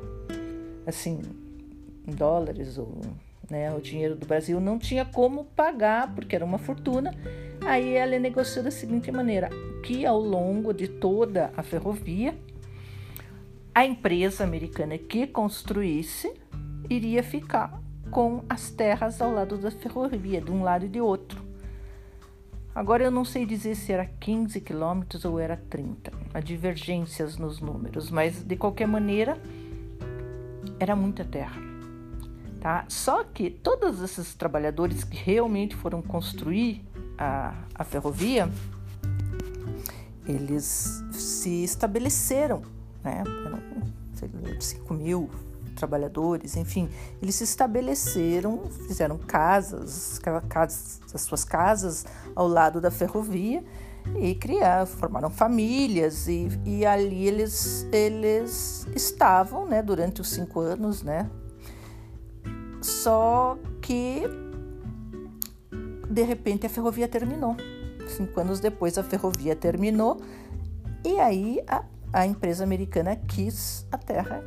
assim, 0.88 1.22
em 2.08 2.12
dólares 2.12 2.80
ou 2.80 3.04
né, 3.50 3.74
o 3.74 3.82
dinheiro 3.82 4.16
do 4.16 4.26
Brasil 4.26 4.60
não 4.60 4.80
tinha 4.80 5.06
como 5.06 5.46
pagar 5.46 6.14
porque 6.14 6.36
era 6.36 6.46
uma 6.46 6.58
fortuna. 6.58 7.14
Aí 7.66 7.94
ela 7.94 8.18
negociou 8.20 8.64
da 8.64 8.72
seguinte 8.72 9.12
maneira: 9.12 9.50
que 9.84 10.06
ao 10.06 10.20
longo 10.20 10.74
de 10.74 10.88
toda 10.88 11.52
a 11.56 11.64
ferrovia, 11.64 12.36
a 13.74 13.86
empresa 13.86 14.44
americana 14.44 14.98
que 14.98 15.28
construísse 15.28 16.34
iria 16.90 17.24
ficar 17.24 17.82
com 18.12 18.44
as 18.50 18.70
terras 18.70 19.22
ao 19.22 19.32
lado 19.32 19.58
da 19.58 19.72
ferrovia, 19.72 20.42
de 20.42 20.52
um 20.52 20.64
lado 20.64 20.86
e 20.86 20.90
de 20.90 21.02
outro. 21.02 21.42
Agora 22.76 23.04
eu 23.04 23.12
não 23.12 23.24
sei 23.24 23.46
dizer 23.46 23.76
se 23.76 23.92
era 23.92 24.06
15 24.06 24.60
quilômetros 24.62 25.26
ou 25.26 25.40
era 25.40 25.56
30. 25.56 26.12
Há 26.34 26.40
divergências 26.40 27.38
nos 27.38 27.62
números, 27.62 28.10
mas 28.10 28.44
de 28.44 28.56
qualquer 28.56 28.88
maneira 28.88 29.38
era 30.80 30.96
muita 30.96 31.24
terra. 31.24 31.73
Tá? 32.64 32.86
Só 32.88 33.26
que 33.26 33.50
todos 33.50 34.02
esses 34.02 34.36
trabalhadores 34.36 35.04
que 35.04 35.18
realmente 35.18 35.76
foram 35.76 36.02
construir 36.02 36.82
a, 37.18 37.54
a 37.76 37.84
ferrovia, 37.84 38.50
eles 40.26 41.04
se 41.12 41.62
estabeleceram, 41.62 42.62
né? 43.04 43.22
Eram 44.22 44.62
5 44.62 44.94
mil 44.94 45.30
trabalhadores, 45.76 46.56
enfim, 46.56 46.90
eles 47.22 47.36
se 47.36 47.44
estabeleceram, 47.44 48.64
fizeram 48.88 49.18
casas, 49.18 50.18
casas, 50.48 51.02
as 51.14 51.22
suas 51.24 51.44
casas 51.44 52.06
ao 52.34 52.48
lado 52.48 52.80
da 52.80 52.90
ferrovia 52.90 53.62
e 54.22 54.36
criaram, 54.36 54.86
formaram 54.86 55.30
famílias 55.30 56.30
e, 56.30 56.48
e 56.66 56.86
ali 56.86 57.28
eles, 57.28 57.86
eles 57.92 58.88
estavam, 58.96 59.68
né, 59.68 59.84
durante 59.84 60.22
os 60.22 60.30
cinco 60.30 60.62
anos, 60.62 61.04
né, 61.04 61.30
só 62.84 63.58
que 63.82 64.24
de 66.10 66.24
repente 66.24 66.66
a 66.66 66.70
ferrovia 66.70 67.08
terminou. 67.08 67.56
Cinco 68.08 68.40
anos 68.40 68.60
depois 68.60 68.98
a 68.98 69.04
ferrovia 69.04 69.56
terminou 69.56 70.22
e 71.04 71.20
aí 71.20 71.64
a, 71.68 71.84
a 72.12 72.26
empresa 72.26 72.64
americana 72.64 73.16
quis 73.16 73.88
a 73.92 73.98
terra 73.98 74.44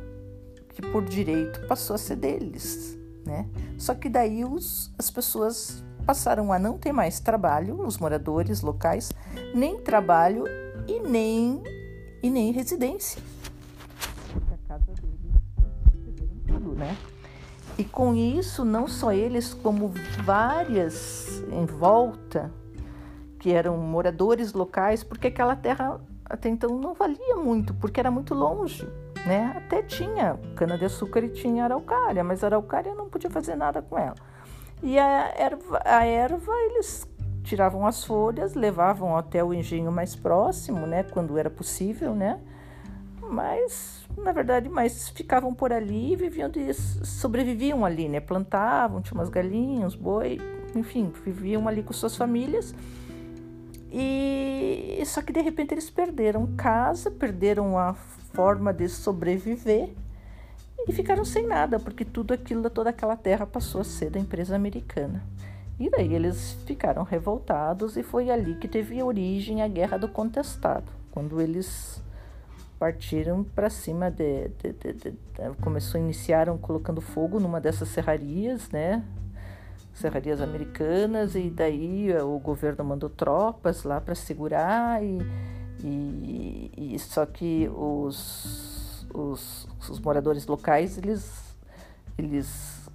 que 0.69 0.81
por 0.81 1.03
direito 1.03 1.65
passou 1.67 1.95
a 1.95 1.97
ser 1.97 2.17
deles, 2.17 2.97
né? 3.25 3.47
Só 3.77 3.95
que 3.95 4.07
daí 4.07 4.45
os, 4.45 4.93
as 4.97 5.09
pessoas 5.09 5.83
passaram 6.05 6.53
a 6.53 6.59
não 6.59 6.77
ter 6.77 6.93
mais 6.93 7.19
trabalho, 7.19 7.81
os 7.81 7.97
moradores 7.97 8.61
locais, 8.61 9.11
nem 9.53 9.81
trabalho 9.81 10.45
e 10.87 10.99
nem 10.99 11.61
e 12.21 12.29
nem 12.29 12.51
residência. 12.51 13.21
Porque 14.31 14.53
a 14.53 14.57
casa 14.67 14.93
deles 14.93 15.27
tudo, 16.47 16.75
né? 16.75 16.95
E 17.77 17.83
com 17.83 18.15
isso, 18.15 18.65
não 18.65 18.87
só 18.87 19.13
eles, 19.13 19.53
como 19.53 19.93
várias 20.23 21.43
em 21.51 21.65
volta, 21.65 22.51
que 23.39 23.51
eram 23.51 23.77
moradores 23.77 24.53
locais, 24.53 25.03
porque 25.03 25.27
aquela 25.27 25.55
terra 25.55 25.99
até 26.25 26.49
então 26.49 26.77
não 26.77 26.93
valia 26.93 27.35
muito, 27.35 27.73
porque 27.75 27.99
era 27.99 28.11
muito 28.11 28.33
longe 28.33 28.87
né? 29.27 29.53
Até 29.55 29.81
tinha 29.81 30.39
cana-de-açúcar 30.55 31.23
e 31.23 31.29
tinha 31.29 31.65
araucária, 31.65 32.23
mas 32.23 32.43
a 32.43 32.47
araucária 32.47 32.95
não 32.95 33.09
podia 33.09 33.29
fazer 33.29 33.55
nada 33.55 33.81
com 33.81 33.97
ela. 33.97 34.15
E 34.81 34.97
a 34.97 35.33
erva, 35.35 35.81
a 35.83 36.05
erva 36.05 36.51
eles 36.65 37.07
tiravam 37.43 37.85
as 37.85 38.03
folhas, 38.03 38.53
levavam 38.53 39.17
até 39.17 39.43
o 39.43 39.53
engenho 39.53 39.91
mais 39.91 40.15
próximo, 40.15 40.87
né? 40.87 41.03
Quando 41.03 41.37
era 41.37 41.49
possível, 41.49 42.15
né? 42.15 42.39
Mas, 43.29 44.05
na 44.17 44.31
verdade, 44.31 44.69
mais 44.69 45.09
ficavam 45.09 45.53
por 45.53 45.71
ali 45.73 46.13
e 46.13 46.15
viviam 46.15 46.49
de, 46.49 46.73
sobreviviam 46.73 47.85
ali, 47.85 48.07
né? 48.07 48.19
Plantavam, 48.19 49.01
tinha 49.01 49.13
umas 49.13 49.29
galinhas, 49.29 49.95
boi, 49.95 50.39
enfim, 50.75 51.11
viviam 51.23 51.67
ali 51.67 51.83
com 51.83 51.93
suas 51.93 52.15
famílias. 52.15 52.73
E 53.91 55.01
só 55.05 55.21
que 55.21 55.31
de 55.31 55.41
repente 55.41 55.73
eles 55.73 55.89
perderam 55.89 56.47
casa, 56.55 57.09
perderam 57.09 57.77
a 57.77 57.93
forma 57.93 58.73
de 58.73 58.89
sobreviver 58.89 59.89
e 60.87 60.91
ficaram 60.91 61.25
sem 61.25 61.45
nada, 61.45 61.79
porque 61.79 62.05
tudo 62.05 62.33
aquilo, 62.33 62.69
toda 62.69 62.89
aquela 62.89 63.15
terra 63.15 63.45
passou 63.45 63.81
a 63.81 63.83
ser 63.83 64.09
da 64.09 64.19
empresa 64.19 64.55
americana. 64.55 65.23
E 65.79 65.89
daí 65.89 66.13
eles 66.13 66.53
ficaram 66.65 67.03
revoltados 67.03 67.97
e 67.97 68.03
foi 68.03 68.29
ali 68.29 68.55
que 68.55 68.67
teve 68.67 69.01
origem 69.01 69.61
a 69.61 69.67
Guerra 69.67 69.97
do 69.97 70.07
Contestado, 70.07 70.91
quando 71.11 71.39
eles 71.39 72.01
partiram 72.79 73.43
para 73.43 73.69
cima 73.69 74.09
de, 74.11 74.49
de, 74.49 74.73
de, 74.73 74.93
de, 74.93 75.13
começou 75.61 75.99
iniciaram 75.99 76.57
colocando 76.57 77.01
fogo 77.01 77.39
numa 77.39 77.59
dessas 77.59 77.89
serrarias, 77.89 78.69
né? 78.69 79.03
Serrarias 79.93 80.41
americanas 80.41 81.35
e 81.35 81.49
daí 81.49 82.15
o 82.21 82.37
governo 82.37 82.83
mandou 82.83 83.09
tropas 83.09 83.83
lá 83.83 83.99
para 83.99 84.13
segurar 84.13 85.03
e, 85.03 85.19
e, 85.83 86.71
e, 86.93 86.99
só 86.99 87.25
que 87.25 87.67
os, 87.75 89.07
os, 89.11 89.67
os 89.89 89.99
moradores 89.99 90.45
locais 90.45 90.99
eles 90.99 91.47
eles 92.15 92.87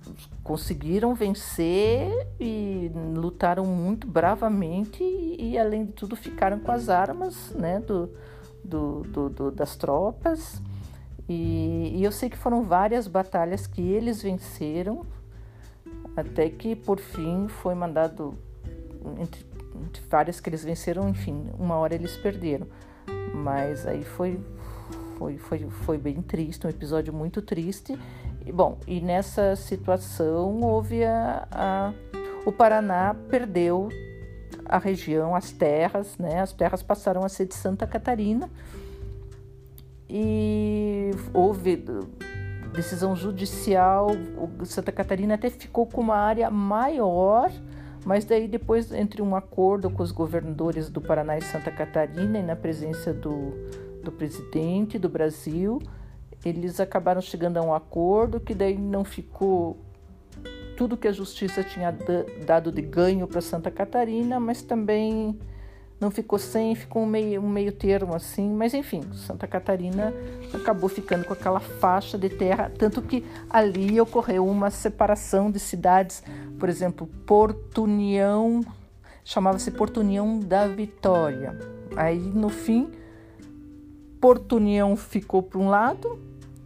conseguiram 0.42 1.14
vencer 1.14 2.10
e 2.38 2.90
lutaram 3.14 3.64
muito 3.64 4.06
bravamente 4.06 5.02
e, 5.02 5.52
e, 5.52 5.58
além 5.58 5.86
de 5.86 5.92
tudo 5.92 6.16
ficaram 6.16 6.58
com 6.58 6.72
as 6.72 6.88
armas 6.88 7.50
né, 7.50 7.78
do, 7.80 8.10
do, 8.64 9.02
do, 9.02 9.28
do 9.28 9.50
das 9.50 9.76
tropas. 9.76 10.62
E, 11.28 11.92
e, 11.94 12.04
eu 12.04 12.12
sei 12.12 12.28
que 12.28 12.36
foram 12.36 12.62
várias 12.62 13.06
batalhas 13.06 13.66
que 13.66 13.80
eles 13.80 14.22
venceram 14.22 15.06
até 16.16 16.50
que 16.50 16.74
por 16.76 16.98
fim 16.98 17.48
foi 17.48 17.74
mandado 17.74 18.36
entre, 19.18 19.46
entre 19.86 20.02
várias 20.10 20.40
que 20.40 20.50
eles 20.50 20.62
venceram 20.64 21.08
enfim 21.08 21.48
uma 21.58 21.76
hora 21.76 21.94
eles 21.94 22.16
perderam. 22.16 22.66
Mas 23.34 23.86
aí 23.86 24.04
foi 24.04 24.38
foi, 25.16 25.38
foi, 25.38 25.58
foi 25.70 25.98
bem 25.98 26.20
triste 26.20 26.66
um 26.66 26.70
episódio 26.70 27.12
muito 27.12 27.40
triste. 27.40 27.96
Bom, 28.52 28.78
e 28.88 29.00
nessa 29.00 29.54
situação 29.54 30.60
houve 30.62 31.04
a, 31.04 31.46
a, 31.50 31.92
o 32.44 32.50
Paraná 32.50 33.14
perdeu 33.30 33.88
a 34.64 34.78
região, 34.78 35.34
as 35.34 35.50
terras, 35.50 36.16
né? 36.18 36.40
As 36.40 36.52
terras 36.52 36.82
passaram 36.82 37.24
a 37.24 37.28
ser 37.28 37.46
de 37.46 37.54
Santa 37.54 37.86
Catarina 37.86 38.48
e 40.08 41.10
houve 41.32 41.84
decisão 42.72 43.14
judicial. 43.14 44.08
Santa 44.64 44.92
Catarina 44.92 45.34
até 45.34 45.50
ficou 45.50 45.86
com 45.86 46.00
uma 46.00 46.16
área 46.16 46.50
maior, 46.50 47.50
mas 48.04 48.24
daí 48.24 48.48
depois 48.48 48.92
entre 48.92 49.22
um 49.22 49.34
acordo 49.36 49.90
com 49.90 50.02
os 50.02 50.12
governadores 50.12 50.88
do 50.88 51.00
Paraná 51.00 51.38
e 51.38 51.42
Santa 51.42 51.70
Catarina 51.70 52.38
e 52.38 52.42
na 52.42 52.56
presença 52.56 53.12
do, 53.12 53.52
do 54.02 54.12
presidente 54.12 54.98
do 54.98 55.08
Brasil 55.08 55.80
eles 56.44 56.80
acabaram 56.80 57.20
chegando 57.20 57.58
a 57.58 57.62
um 57.62 57.72
acordo 57.72 58.40
que 58.40 58.54
daí 58.54 58.76
não 58.76 59.04
ficou 59.04 59.78
tudo 60.82 60.96
que 60.96 61.06
a 61.06 61.12
justiça 61.12 61.62
tinha 61.62 61.96
dado 62.44 62.72
de 62.72 62.82
ganho 62.82 63.28
para 63.28 63.40
Santa 63.40 63.70
Catarina, 63.70 64.40
mas 64.40 64.62
também 64.62 65.38
não 66.00 66.10
ficou 66.10 66.40
sem, 66.40 66.74
ficou 66.74 67.04
um 67.04 67.06
meio, 67.06 67.40
um 67.40 67.48
meio 67.48 67.70
termo 67.70 68.16
assim. 68.16 68.52
Mas 68.52 68.74
enfim, 68.74 69.00
Santa 69.14 69.46
Catarina 69.46 70.12
acabou 70.52 70.88
ficando 70.88 71.24
com 71.24 71.34
aquela 71.34 71.60
faixa 71.60 72.18
de 72.18 72.28
terra, 72.28 72.68
tanto 72.76 73.00
que 73.00 73.24
ali 73.48 74.00
ocorreu 74.00 74.44
uma 74.44 74.72
separação 74.72 75.52
de 75.52 75.60
cidades, 75.60 76.24
por 76.58 76.68
exemplo, 76.68 77.06
Porto 77.24 77.84
União, 77.84 78.60
chamava-se 79.24 79.70
Porto 79.70 80.00
União 80.00 80.40
da 80.40 80.66
Vitória. 80.66 81.56
Aí 81.94 82.18
no 82.18 82.48
fim, 82.48 82.90
Porto 84.20 84.56
União 84.56 84.96
ficou 84.96 85.44
para 85.44 85.60
um 85.60 85.68
lado, 85.68 86.18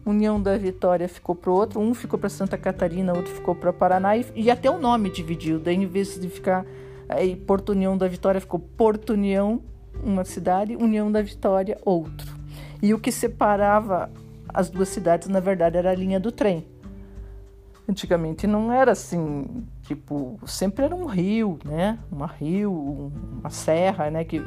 União 0.07 0.41
da 0.41 0.57
Vitória 0.57 1.09
ficou 1.09 1.35
para 1.35 1.51
outro, 1.51 1.81
um 1.81 1.93
ficou 1.93 2.17
para 2.17 2.29
Santa 2.29 2.57
Catarina, 2.57 3.13
outro 3.13 3.35
ficou 3.35 3.57
para 3.57 3.73
Paraná 3.73 4.17
e, 4.17 4.25
e, 4.37 4.51
até 4.53 4.71
o 4.71 4.79
nome 4.79 5.11
dividiu. 5.11 5.59
Daí, 5.59 5.75
em 5.75 5.87
vez 5.87 6.19
de 6.19 6.29
ficar 6.29 6.65
aí, 7.09 7.35
Porto 7.35 7.71
União 7.71 7.99
da 7.99 8.07
Vitória, 8.07 8.41
ficou 8.41 8.61
Porto 8.61 9.15
União, 9.15 9.61
uma 10.05 10.25
cidade, 10.25 10.77
União 10.77 11.11
da 11.11 11.21
Vitória, 11.21 11.77
outro. 11.85 12.37
E 12.81 12.95
o 12.95 13.01
que 13.01 13.11
separava 13.11 14.09
as 14.55 14.71
duas 14.71 14.89
cidades, 14.89 15.27
na 15.27 15.41
verdade, 15.41 15.77
era 15.77 15.91
a 15.91 15.95
linha 15.95 16.21
do 16.21 16.31
trem. 16.31 16.65
Antigamente 17.89 18.47
não 18.47 18.73
era 18.73 18.93
assim, 18.93 19.67
tipo, 19.83 20.39
sempre 20.47 20.85
era 20.85 20.95
um 20.95 21.07
rio, 21.07 21.59
né? 21.65 21.99
Uma 22.11 22.27
rio, 22.27 23.11
uma 23.41 23.51
serra, 23.51 24.09
né? 24.09 24.25
Que, 24.25 24.41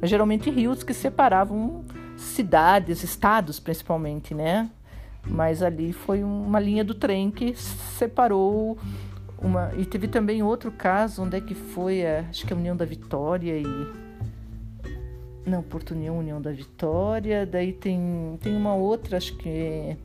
mas 0.00 0.10
geralmente 0.10 0.50
rios 0.50 0.82
que 0.82 0.92
separavam 0.92 1.82
cidades, 2.16 3.02
estados 3.02 3.58
principalmente, 3.58 4.34
né? 4.34 4.70
Mas 5.26 5.62
ali 5.62 5.92
foi 5.92 6.22
uma 6.22 6.58
linha 6.58 6.84
do 6.84 6.94
trem 6.94 7.30
que 7.30 7.54
separou 7.54 8.78
uma 9.38 9.72
e 9.76 9.84
teve 9.84 10.08
também 10.08 10.42
outro 10.42 10.70
caso 10.70 11.22
onde 11.22 11.36
é 11.36 11.40
que 11.40 11.54
foi 11.54 12.06
a, 12.06 12.20
acho 12.30 12.46
que 12.46 12.52
a 12.52 12.56
União 12.56 12.76
da 12.76 12.84
Vitória 12.84 13.58
e 13.58 13.64
não 15.44 15.62
Porto 15.62 15.92
União 15.92 16.18
União 16.18 16.40
da 16.40 16.52
Vitória 16.52 17.44
daí 17.44 17.72
tem 17.72 18.38
tem 18.40 18.56
uma 18.56 18.74
outra 18.74 19.16
acho 19.16 19.36
que 19.36 19.48
é 19.48 19.96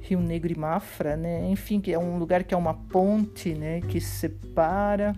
Rio 0.00 0.20
Negro 0.20 0.52
e 0.52 0.58
Mafra 0.58 1.16
né? 1.16 1.48
Enfim 1.50 1.80
que 1.80 1.92
é 1.92 1.98
um 1.98 2.18
lugar 2.18 2.44
que 2.44 2.54
é 2.54 2.56
uma 2.56 2.74
ponte 2.74 3.54
né 3.54 3.80
que 3.82 4.00
separa 4.00 5.14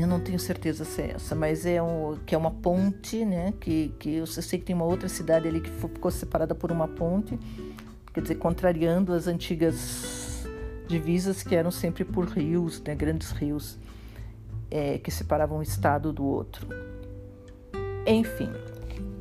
eu 0.00 0.06
não 0.06 0.20
tenho 0.20 0.38
certeza 0.38 0.84
se 0.84 1.02
é 1.02 1.10
essa, 1.12 1.34
mas 1.34 1.64
é 1.66 1.82
um, 1.82 2.18
que 2.26 2.34
é 2.34 2.38
uma 2.38 2.50
ponte, 2.50 3.24
né? 3.24 3.52
Que, 3.60 3.94
que 3.98 4.16
eu 4.16 4.26
sei 4.26 4.58
que 4.58 4.64
tem 4.64 4.74
uma 4.74 4.84
outra 4.84 5.08
cidade 5.08 5.48
ali 5.48 5.60
que 5.60 5.70
ficou 5.70 6.10
separada 6.10 6.54
por 6.54 6.70
uma 6.70 6.86
ponte, 6.86 7.38
quer 8.12 8.20
dizer, 8.20 8.36
contrariando 8.36 9.12
as 9.12 9.26
antigas 9.26 10.46
divisas 10.86 11.42
que 11.42 11.54
eram 11.54 11.70
sempre 11.70 12.04
por 12.04 12.26
rios, 12.26 12.82
né? 12.82 12.94
Grandes 12.94 13.30
rios 13.30 13.78
é, 14.70 14.98
que 14.98 15.10
separavam 15.10 15.58
um 15.58 15.62
estado 15.62 16.12
do 16.12 16.24
outro. 16.24 16.66
Enfim, 18.06 18.50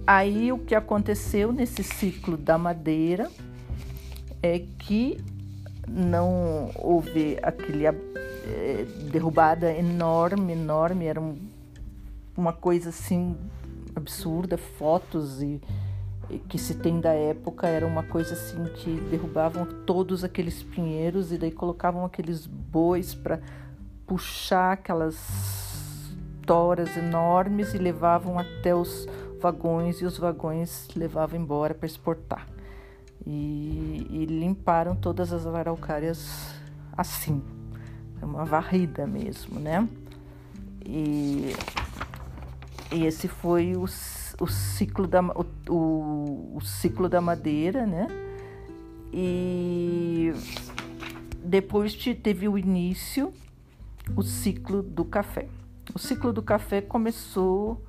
aí 0.05 0.51
o 0.51 0.57
que 0.57 0.73
aconteceu 0.75 1.51
nesse 1.51 1.83
ciclo 1.83 2.37
da 2.37 2.57
madeira 2.57 3.29
é 4.41 4.59
que 4.79 5.17
não 5.87 6.71
houve 6.75 7.37
aquele 7.41 7.85
derrubada 9.11 9.71
enorme, 9.71 10.53
enorme, 10.53 11.05
era 11.05 11.19
um, 11.19 11.37
uma 12.35 12.53
coisa 12.53 12.89
assim 12.89 13.35
absurda, 13.95 14.57
fotos 14.57 15.41
e, 15.41 15.61
que 16.49 16.57
se 16.57 16.75
tem 16.75 16.99
da 16.99 17.13
época 17.13 17.67
era 17.67 17.87
uma 17.87 18.03
coisa 18.03 18.33
assim 18.33 18.63
que 18.75 18.99
derrubavam 19.09 19.65
todos 19.85 20.23
aqueles 20.23 20.61
pinheiros 20.61 21.31
e 21.31 21.37
daí 21.37 21.51
colocavam 21.51 22.05
aqueles 22.05 22.45
bois 22.45 23.15
para 23.15 23.39
puxar 24.05 24.73
aquelas 24.73 26.13
toras 26.45 26.95
enormes 26.97 27.73
e 27.73 27.77
levavam 27.77 28.37
até 28.37 28.75
os 28.75 29.07
vagões 29.41 30.01
e 30.01 30.05
os 30.05 30.17
vagões 30.17 30.87
levavam 30.95 31.39
embora 31.39 31.73
para 31.73 31.85
exportar. 31.85 32.47
E, 33.25 34.07
e 34.09 34.25
limparam 34.25 34.95
todas 34.95 35.33
as 35.33 35.45
araucárias 35.45 36.53
assim 36.95 37.41
uma 38.25 38.45
varrida 38.45 39.05
mesmo, 39.05 39.59
né? 39.59 39.87
E, 40.85 41.53
e 42.91 43.05
esse 43.05 43.27
foi 43.27 43.75
o, 43.75 43.83
o 43.83 44.47
ciclo 44.47 45.07
da 45.07 45.21
o, 45.21 45.45
o, 45.69 46.57
o 46.57 46.61
ciclo 46.61 47.09
da 47.09 47.19
madeira, 47.19 47.85
né? 47.85 48.07
E 49.13 50.33
depois 51.43 51.95
teve 52.21 52.47
o 52.47 52.57
início 52.57 53.33
o 54.15 54.23
ciclo 54.23 54.81
do 54.81 55.03
café. 55.03 55.47
O 55.93 55.99
ciclo 55.99 56.31
do 56.31 56.41
café 56.41 56.81
começou 56.81 57.81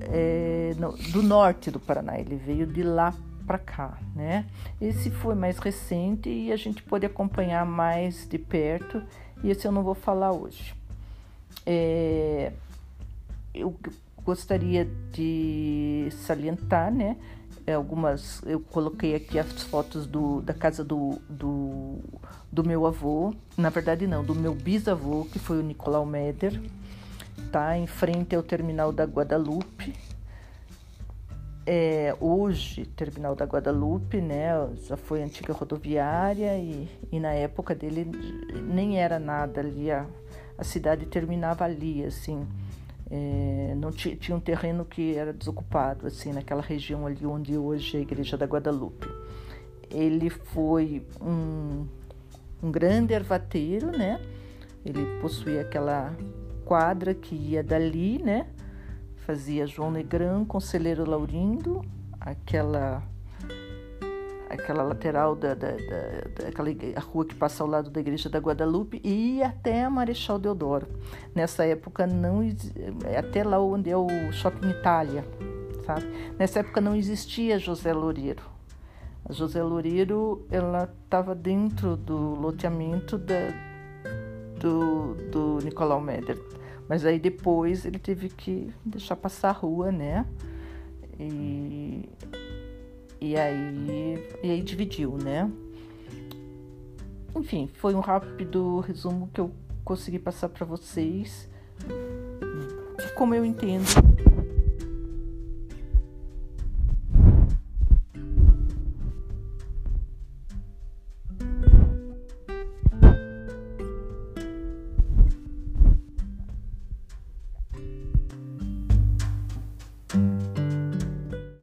é, 0.00 0.74
no, 0.78 0.92
do 1.12 1.22
norte 1.22 1.70
do 1.70 1.80
Paraná, 1.80 2.18
ele 2.18 2.36
veio 2.36 2.66
de 2.66 2.82
lá 2.82 3.14
para 3.46 3.58
cá, 3.58 3.98
né? 4.14 4.46
Esse 4.80 5.10
foi 5.10 5.34
mais 5.34 5.58
recente 5.58 6.28
e 6.28 6.52
a 6.52 6.56
gente 6.56 6.82
pôde 6.82 7.06
acompanhar 7.06 7.66
mais 7.66 8.28
de 8.28 8.38
perto 8.38 9.02
esse 9.48 9.66
eu 9.66 9.72
não 9.72 9.82
vou 9.82 9.94
falar 9.94 10.32
hoje. 10.32 10.74
É, 11.64 12.52
eu 13.54 13.74
gostaria 14.24 14.88
de 15.12 16.08
salientar, 16.10 16.92
né? 16.92 17.16
Algumas, 17.74 18.42
eu 18.46 18.58
coloquei 18.58 19.14
aqui 19.14 19.38
as 19.38 19.62
fotos 19.62 20.04
do, 20.04 20.40
da 20.40 20.52
casa 20.52 20.82
do, 20.82 21.20
do, 21.28 21.98
do 22.50 22.64
meu 22.64 22.84
avô, 22.84 23.32
na 23.56 23.68
verdade 23.68 24.08
não, 24.08 24.24
do 24.24 24.34
meu 24.34 24.54
bisavô, 24.54 25.24
que 25.26 25.38
foi 25.38 25.60
o 25.60 25.62
Nicolau 25.62 26.04
Meder, 26.04 26.60
tá? 27.52 27.78
Em 27.78 27.86
frente 27.86 28.34
ao 28.34 28.42
terminal 28.42 28.90
da 28.90 29.04
Guadalupe, 29.04 29.94
é, 31.72 32.16
hoje, 32.20 32.84
terminal 32.84 33.36
da 33.36 33.44
Guadalupe, 33.44 34.20
né, 34.20 34.48
já 34.88 34.96
foi 34.96 35.22
antiga 35.22 35.52
rodoviária 35.52 36.58
e, 36.58 36.88
e 37.12 37.20
na 37.20 37.32
época 37.32 37.76
dele 37.76 38.10
nem 38.60 38.98
era 38.98 39.20
nada 39.20 39.60
ali, 39.60 39.88
a, 39.88 40.04
a 40.58 40.64
cidade 40.64 41.06
terminava 41.06 41.64
ali, 41.64 42.04
assim, 42.04 42.44
é, 43.08 43.72
não 43.76 43.92
tinha, 43.92 44.34
um 44.34 44.40
terreno 44.40 44.84
que 44.84 45.14
era 45.14 45.32
desocupado, 45.32 46.08
assim, 46.08 46.32
naquela 46.32 46.60
região 46.60 47.06
ali 47.06 47.24
onde 47.24 47.56
hoje 47.56 47.98
é 47.98 48.00
a 48.00 48.02
Igreja 48.02 48.36
da 48.36 48.46
Guadalupe. 48.46 49.06
ele 49.92 50.28
foi 50.28 51.06
um, 51.20 51.86
um 52.60 52.72
grande 52.72 53.14
ervateiro, 53.14 53.96
né? 53.96 54.20
Ele 54.84 55.06
possuía 55.20 55.60
aquela 55.60 56.16
quadra 56.64 57.14
que 57.14 57.36
ia 57.36 57.62
dali, 57.62 58.20
né? 58.20 58.48
Fazia 59.30 59.64
João 59.64 59.92
Negrão, 59.92 60.44
Conselheiro 60.44 61.08
Laurindo, 61.08 61.84
aquela 62.20 63.00
aquela 64.48 64.82
lateral 64.82 65.36
da, 65.36 65.54
da, 65.54 65.68
da, 65.68 66.96
a 66.96 67.00
rua 67.00 67.24
que 67.24 67.36
passa 67.36 67.62
ao 67.62 67.70
lado 67.70 67.90
da 67.90 68.00
igreja 68.00 68.28
da 68.28 68.40
Guadalupe 68.40 69.00
e 69.04 69.40
até 69.40 69.84
a 69.84 69.88
Marechal 69.88 70.36
Deodoro. 70.36 70.88
Nessa 71.32 71.64
época 71.64 72.08
não 72.08 72.40
até 73.16 73.44
lá 73.44 73.60
onde 73.60 73.88
é 73.88 73.96
o 73.96 74.08
Shopping 74.32 74.70
Itália, 74.70 75.24
sabe? 75.86 76.06
Nessa 76.36 76.58
época 76.58 76.80
não 76.80 76.96
existia 76.96 77.56
José 77.56 77.92
Loureiro. 77.92 78.42
A 79.24 79.32
José 79.32 79.62
Loureiro 79.62 80.44
ela 80.50 80.92
estava 81.04 81.36
dentro 81.36 81.96
do 81.96 82.34
loteamento 82.34 83.16
da, 83.16 83.54
do, 84.58 85.14
do 85.30 85.58
Nicolau 85.62 86.00
Meder. 86.00 86.36
Mas 86.90 87.06
aí 87.06 87.20
depois 87.20 87.84
ele 87.84 88.00
teve 88.00 88.28
que 88.28 88.68
deixar 88.84 89.14
passar 89.14 89.50
a 89.50 89.52
rua, 89.52 89.92
né? 89.92 90.26
E, 91.20 92.08
e, 93.20 93.36
aí, 93.36 94.18
e 94.42 94.50
aí 94.50 94.60
dividiu, 94.60 95.16
né? 95.16 95.48
Enfim, 97.36 97.70
foi 97.74 97.94
um 97.94 98.00
rápido 98.00 98.80
resumo 98.80 99.30
que 99.32 99.40
eu 99.40 99.52
consegui 99.84 100.18
passar 100.18 100.48
para 100.48 100.66
vocês, 100.66 101.48
como 103.14 103.36
eu 103.36 103.44
entendo 103.44 103.86